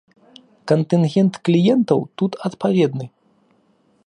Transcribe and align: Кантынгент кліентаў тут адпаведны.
Кантынгент 0.71 1.33
кліентаў 1.49 1.99
тут 2.23 2.31
адпаведны. 2.51 3.05